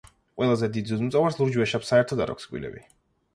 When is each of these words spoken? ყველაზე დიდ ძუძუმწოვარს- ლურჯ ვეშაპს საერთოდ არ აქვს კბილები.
ყველაზე 0.37 0.69
დიდ 0.77 0.87
ძუძუმწოვარს- 0.91 1.37
ლურჯ 1.41 1.59
ვეშაპს 1.61 1.93
საერთოდ 1.95 2.25
არ 2.27 2.35
აქვს 2.37 2.51
კბილები. 2.55 2.85